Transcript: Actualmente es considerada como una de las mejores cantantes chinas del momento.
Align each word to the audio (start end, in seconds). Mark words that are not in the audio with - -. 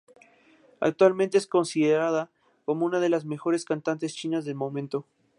Actualmente 0.79 1.37
es 1.37 1.45
considerada 1.45 2.31
como 2.65 2.87
una 2.87 2.99
de 2.99 3.09
las 3.09 3.23
mejores 3.25 3.65
cantantes 3.65 4.15
chinas 4.15 4.45
del 4.45 4.55
momento. 4.55 5.05